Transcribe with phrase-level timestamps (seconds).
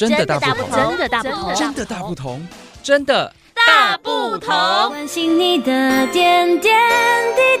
[0.00, 2.48] 真的大不同，真的大不同，真的大不同，
[2.82, 4.48] 真的大不同。
[4.88, 6.74] 关心你的点点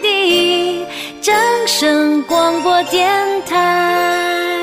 [0.00, 0.86] 滴，
[1.20, 1.34] 掌
[1.66, 4.56] 声广播电台。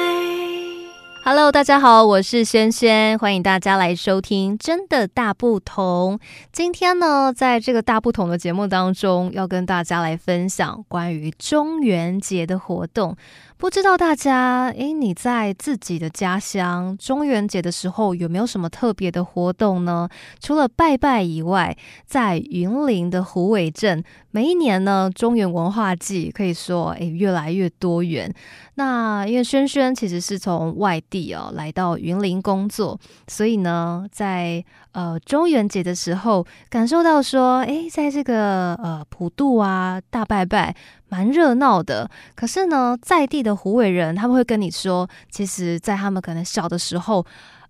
[1.23, 6.17] Hello，大家好，我是轩轩，欢迎大家来收听《真的大不同》。
[6.51, 13.15] 今天呢，在这个大不同的节目当中，要跟大家来分享关于中元节的活动。
[13.57, 20.07] 不知道大家，诶，你在自己的家乡中元节的时候有没有什么特别的活动呢？
[20.39, 21.75] 除了拜拜以外，
[22.05, 28.31] 在云林的虎尾镇，每一年呢，中原文化季可以说，诶，越来越多元。
[28.75, 40.75] 那因为轩轩其实是从外地哦来到云林工作，所以呢，在呃中元节的时候，感受到说，诶，在这个呃普渡啊大拜拜。
[41.09, 47.25] 蛮热闹的，可是呢，在地的虎尾人他们会跟你说，其实，在他们可能小的时候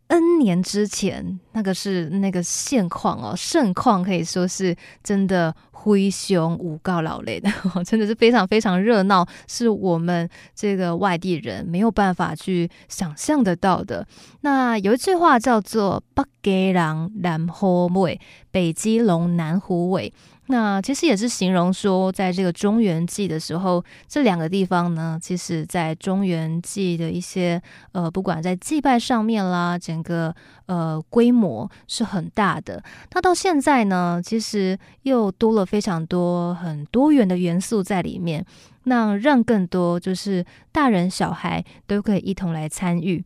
[0.08, 7.50] ，N 年之前，那个是那个现况哦，盛况可以说是真的灰熊五告老雷的，
[7.86, 14.08] 真的是非常非常热闹，是我们这个外地人没有办法去想象得到的。
[14.42, 20.12] 那有一句话叫做“北基隆南虎尾，北基隆南虎尾”。
[20.50, 30.34] 那其实也是形容说，在这个中原祭的时候，这两个地方呢，其实在中原祭的一些呃，不管在祭拜上面啦，整个
[30.68, 32.82] 呃规模是很大的。
[33.12, 38.46] 那到现在呢，其实又多了非常多很多元的元素在里面，
[38.84, 43.24] 那让更多就是大人小孩都可以一同来参与。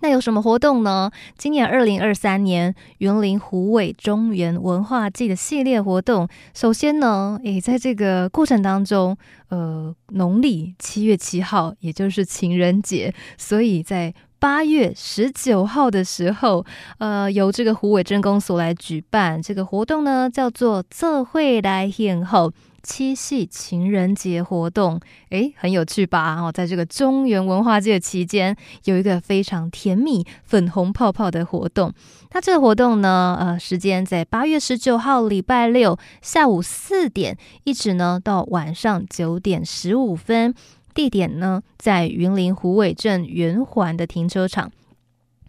[0.00, 1.10] 那有什么活动呢？
[1.36, 9.16] 今年二零二三年云林湖尾中原文化祭的系列活动，首先呢，诶，在这个过程当中，
[9.48, 16.64] 呃，农历七月七号，也就是情人节，所以在八月十九号的时候，
[16.96, 22.50] 呃，由这个湖尾镇公所来举办这个活动呢，叫做测绘来庆贺。
[22.82, 26.40] 七夕情人节活动，诶，很有趣吧？
[26.40, 31.92] 哦，在这个中原文化节期间，有一个非常甜蜜、粉红泡泡的活动。
[32.32, 40.54] 那这个活动呢，呃，时间在八月十九号礼拜六下午四点，一直呢到晚上九点十五分。
[40.92, 44.70] 地点呢在云林虎尾镇圆环的停车场。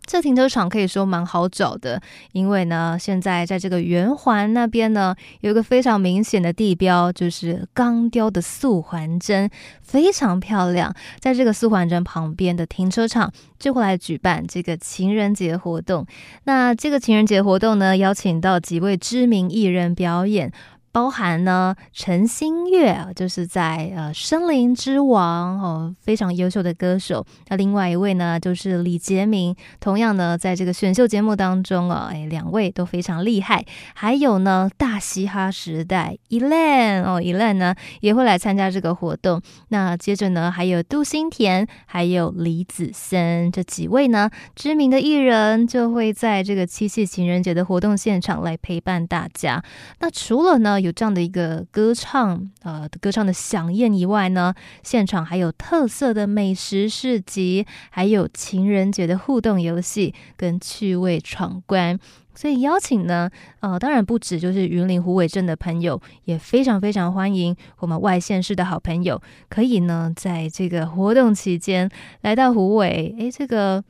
[0.06, 2.02] 这停车场可以说蛮好找的，
[2.34, 9.50] 因为呢，现在在这个圆环那边呢，有一个非常明显的地标，就是钢雕的素环针，
[9.82, 10.94] 非常漂亮。
[11.20, 16.06] 在这个素环针旁边的停车场，就会来举办这个情人节活动。
[16.44, 20.52] 那这个情人节活动呢，邀请到几位知名艺人表演。
[20.92, 27.26] 包含呢，陈星月啊，就是在呃《森林之王》哦，非常优秀的歌手。
[27.48, 33.66] 那另外一位呢，就是李杰明，同样呢，在这个选秀节目当中啊，哎，两位都非常厉害。
[33.94, 39.42] 还有呢，大嘻哈时代 Elan 哦，Elan 呢也会来参加这个活动。
[39.70, 49.64] 那接着呢，还有杜新田，还有李子森这几位呢知名的艺人，就会在这个七夕情人节的活动现场来陪伴大家。
[50.00, 54.54] 那除了呢，有这样的一个歌唱，呃，歌唱的响宴以外呢，
[54.84, 61.98] 现场还有特色的美食市集，还有情人节的互动游戏跟趣味闯关。
[62.34, 71.90] 所以邀请呢，呃，当然不止就是云林虎尾镇的朋友，也非常非常欢迎我们外县市的好朋友，可以呢在这个活动期间
[72.22, 73.84] 来到虎尾，诶，这个。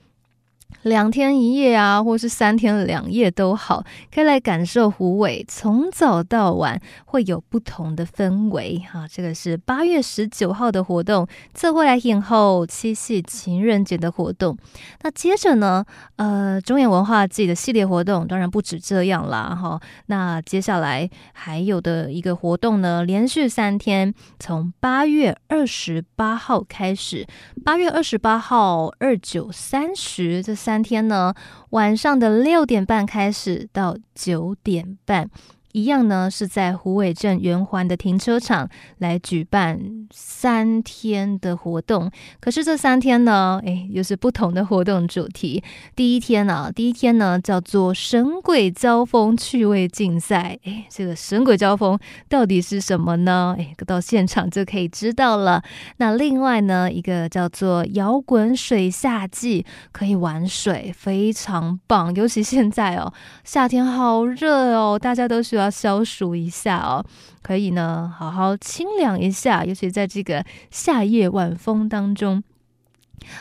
[0.83, 3.83] 两天一夜啊，或是三天两夜都好，
[4.13, 9.07] 可以来感受虎尾从早到晚会有不同的氛围哈。
[9.07, 14.57] 这个是八月十九号的活动，这会来影后七夕情人节的活动。
[15.03, 19.79] 那接着呢，呃，中原文化祭的系列活动当然不止这样啦哈。
[20.07, 27.27] 那接下来还有的一个活动呢，连续三天，从八月二十八号开始，
[27.63, 30.81] 八月二十八号、二九、三十这三。
[30.81, 31.33] 天呢，
[31.71, 35.29] 晚上的六点半开始到九点半。
[35.73, 39.79] 一样呢，是在虎尾镇圆环的停车场来举办
[40.11, 42.11] 三天的活动。
[42.39, 45.63] 可是这三天呢，哎，又是不同的活动主题。
[45.95, 50.59] 第一天呢、啊，第一天呢叫做神鬼交锋趣味竞赛。
[50.65, 51.97] 哎，这个神鬼交锋
[52.27, 53.55] 到底是什么呢？
[53.57, 55.63] 哎，到现场就可以知道了。
[55.97, 62.13] 那另外呢，一个叫做摇滚水夏季，可以玩水，非常棒。
[62.15, 63.13] 尤其现在哦，
[63.45, 65.60] 夏天好热哦，大家都需要。
[65.61, 67.05] 要消暑一下哦，
[67.41, 72.43] 可以呢，好好清凉一下，尤其在这个夏夜晚风当中。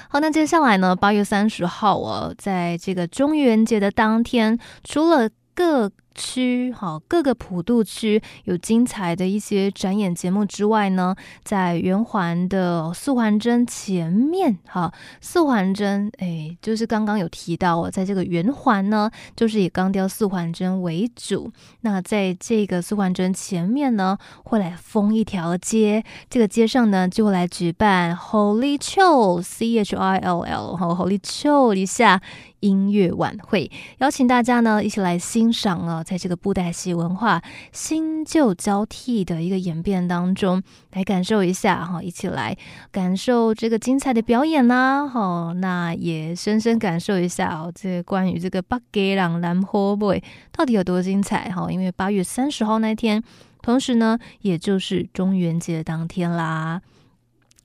[0.08, 21.50] 好，那接下来呢，八月三十号哦，在这个中元节的当天，除了各区好，各个普渡区有精彩的一些展演节目之外呢，在圆环的四环针前面哈，四环针哎，就是刚刚有提到哦，在这个圆环呢，就是以钢雕四环针为主。
[21.82, 32.20] 那在这个四环针前面呢，会来封一条街，这个街上呢就会来举办 Holy Chill C H I L L 哈 Holy Chill 一下。
[32.60, 37.42] 音乐晚会，邀请大家呢一起来欣赏啊，在这个布袋戏文化
[37.72, 40.62] 新旧交替的一个演变当中，
[40.92, 42.56] 来感受一下哈，一起来
[42.92, 50.22] 感受这个精彩的表演呐，好，那也深深感受一下哦，这个关于这个八家人南火尾
[50.52, 53.22] 到底有多精彩哈，因为八月三十号那天，
[53.62, 56.80] 同时呢，也就是中元节当天啦。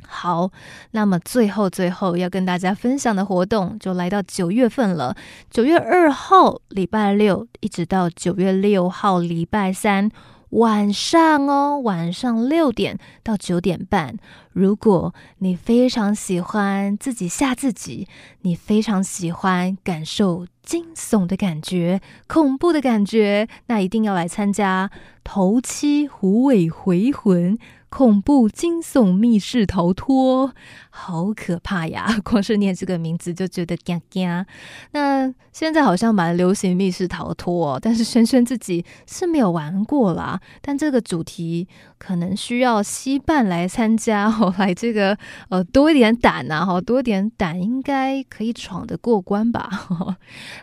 [0.08, 0.52] 好，
[0.92, 5.16] 那么最后最后要跟大家分享的活动就来到九月份了。
[5.50, 10.10] 九月二号礼拜六，一直到九月六号礼拜三
[10.52, 14.16] 晚上哦，晚上六点到九点半。
[14.54, 18.08] 如果你非常喜欢自己吓自己，
[18.42, 24.90] 你非常喜欢感受惊悚的感觉、恐怖的感觉，那一定要来参加
[25.26, 27.58] 头七虎尾回魂。
[27.96, 30.52] 恐怖惊悚密室逃脱，
[30.90, 32.06] 好可怕呀！
[32.26, 34.46] 光是念这个名字就觉得惊惊。
[34.92, 40.38] 那现在好像蛮流行密室逃脱哦，但是萱萱自己是没有玩过啦。
[40.62, 49.70] 但这个主题可能需要西半来参加哦，来这个呃多一点胆呐，哈，多一点胆应该可以闯得过关吧。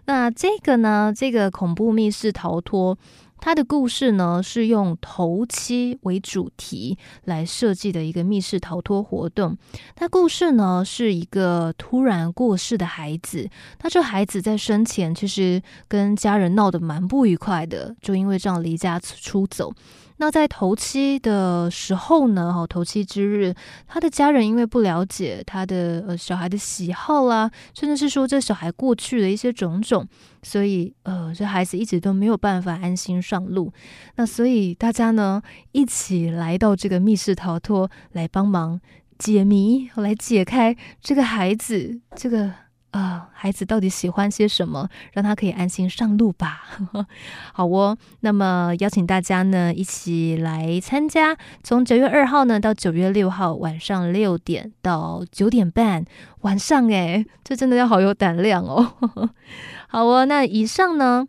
[0.05, 2.99] 那这个呢，这个恐怖密室逃脱。
[3.43, 9.59] 他的故事呢，是用头七为主题来设计的一个密室逃脱活动。
[9.97, 13.50] 他故事呢，是一个突然过世的孩子，
[13.81, 19.73] 他这孩子在生前其实跟家人闹得蛮不愉快的，就因为这样离家出走。
[20.22, 23.52] 那在头七的时候呢，哈，头七之日，
[23.88, 30.06] 他的家人因为不了解他的呃小孩的喜好啦，甚至是说这小孩过去的一些种种，
[30.44, 33.72] 所以呃，这孩子一直都没有办法安心上路。
[34.14, 35.42] 那所以大家呢，
[35.72, 38.80] 一起来到这个密室逃脱来帮忙
[39.19, 42.62] 解谜，来解开这个孩子这个。
[42.93, 44.87] 啊、孩子到底喜欢些什么？
[45.15, 46.62] 让他可以安心上路吧。
[47.53, 56.05] 好哦，那么邀请大家呢一起来参加，从九月二号呢到九月六号晚上六点到九点半
[56.43, 58.94] 晚上，诶，这真的要好有胆量哦。
[59.89, 61.27] 好哦，那以上呢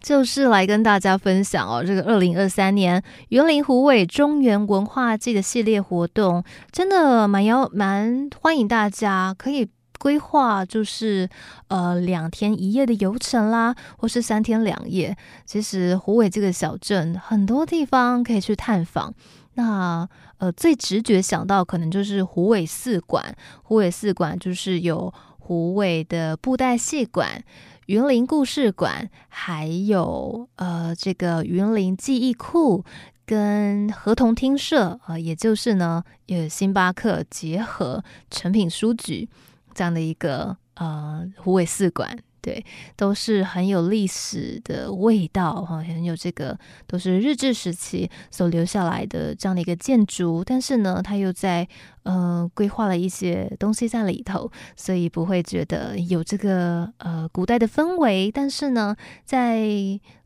[0.00, 9.68] 就是来跟大家分享哦，这个二零二三年云林湖尾中原文化季的系列活动，真的蛮要蛮欢迎大家可以。
[10.00, 11.28] 规划就是
[11.68, 15.14] 呃两天一夜的游程啦，或是三天两夜。
[15.44, 19.12] 其实虎尾这个小镇很多地方可以去探访。
[19.54, 20.08] 那
[20.38, 27.44] 呃最直觉想到可能就是虎尾四馆，虎尾四馆就是有虎尾的布袋戏馆、
[27.86, 32.84] 云林故事馆，还有呃这个云林记忆库
[33.26, 39.28] 跟合同厅舍啊、呃，也就是呢也星巴克结合成品书局。
[39.74, 42.64] 这样的一个呃虎尾四馆，对，
[42.96, 51.68] 都是很有历史的味道哈，很有这个都是日治时期所留下来的这样的一个建筑，但是呢，它又在
[52.04, 59.60] 呃规划了一些东西在里头，所以不会觉得有这个呃古代的氛围，但是呢，在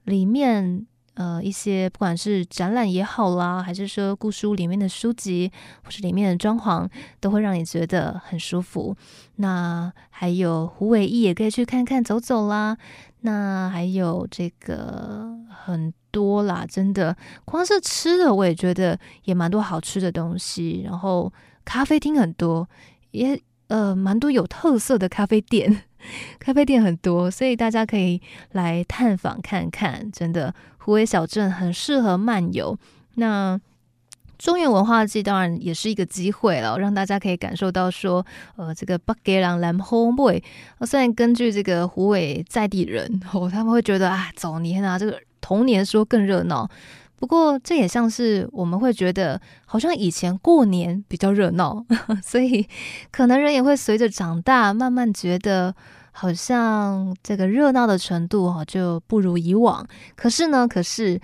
[0.05, 0.87] 里面。
[1.15, 5.51] 呃，一些不管是展览也好啦，还是说故书里面的书籍，
[5.85, 6.89] 或是里面的装潢，
[7.21, 8.97] 都会让你觉得很舒服。
[9.37, 12.77] 那还有虎尾驿也可以去看看走走啦。
[13.21, 20.83] 那还有这个很多啦，真的，光是吃的我也觉得也蛮多好吃的东西。
[20.85, 21.33] 然后
[21.65, 22.69] 咖啡厅很多，
[23.13, 25.85] 也呃蛮多有特色的咖啡店。
[26.39, 28.21] 咖啡店很多，所以大家可以
[28.53, 30.11] 来探访看看。
[30.13, 32.77] 真的，虎尾小镇很适合漫游。
[33.15, 33.61] 那
[34.37, 38.25] 中原文化季当然也是一个机会了，让大家可以感受到说，
[38.57, 40.43] 呃，这个八家人南虎尾。
[40.83, 46.69] 虽然根据这个虎尾在地人哦，他们会觉得啊，早年啊，这个童年说更热闹。
[47.25, 51.83] 不过这也像是我们会觉得，好像以前过年比较热闹，
[52.23, 52.69] 所以
[53.11, 55.75] 可能人也会随着长大，慢慢觉得
[56.13, 59.89] 好像这个热闹的程度哈就不如以往。
[60.15, 61.19] 可是呢，可是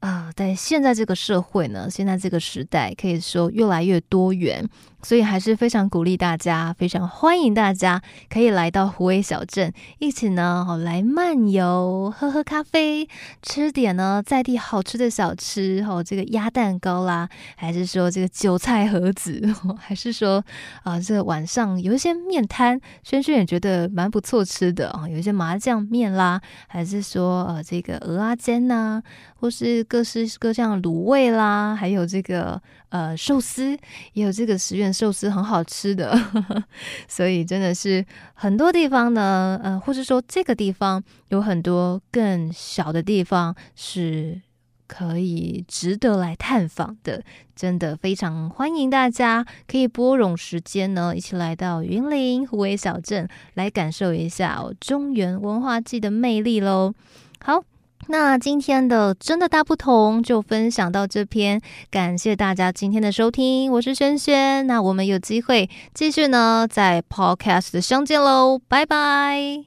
[0.00, 4.66] 啊，在现在这个社会呢，现在这个时代可以说越来越多元，
[5.06, 13.08] 所以还是非常鼓励大家，非常欢迎大家可以来到虎尾小镇，一起呢来漫游，喝喝咖啡，
[13.40, 19.40] 吃点呢在地好吃的小吃，哦，这个鸭蛋糕啦，还是说这个韭菜盒子，
[19.78, 20.44] 还是说
[20.82, 29.00] 啊、这个晚上有一些面摊，轩轩也觉得蛮不错吃的啊，有一些麻酱面啦，还是说呃这个鹅啊煎呐，
[29.36, 33.78] 或是各式各样卤味啦，还有这个呃寿司，
[34.14, 34.92] 也有这个十元。
[34.96, 36.18] 寿司很好吃的，
[37.06, 44.40] 所以真的是很多地方呢，呃，或者说这个地方有很多更小的地方是
[44.86, 47.22] 可以值得来探访的，
[47.54, 56.94] 真的非常欢迎大家可以拨冗时间呢，一起来到云林湖尾小镇来感受一下哦，中原文化季的魅力喽。
[57.40, 57.62] 好。
[58.08, 61.60] 那今天的真的大不同就分享到这边，
[61.90, 64.64] 感谢大家今天的收听，我是轩轩。
[64.66, 69.64] 那我们有机会继续呢，在 Podcast 相见喽，拜拜。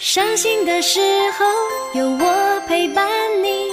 [0.00, 1.00] 伤心的时
[1.32, 3.06] 候有我陪伴
[3.42, 3.66] 你，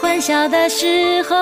[0.00, 1.36] 欢笑的时候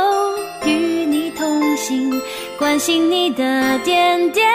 [0.65, 2.11] 与你同行，
[2.59, 4.50] 关心你的点点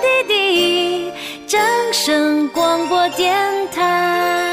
[0.00, 1.03] 滴滴。
[1.54, 3.32] 掌声广播电
[3.70, 4.43] 台。